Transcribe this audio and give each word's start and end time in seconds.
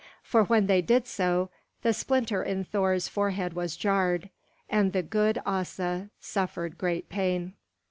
For 0.23 0.43
when 0.45 0.65
they 0.65 0.81
did 0.81 1.05
so, 1.05 1.51
the 1.83 1.93
splinter 1.93 2.41
in 2.41 2.63
Thor's 2.63 3.07
forehead 3.07 3.53
was 3.53 3.77
jarred, 3.77 4.31
and 4.67 4.93
the 4.93 5.03
good 5.03 5.39
Asa 5.45 6.09
suffered 6.19 6.79
great 6.79 7.07
pain. 7.07 7.53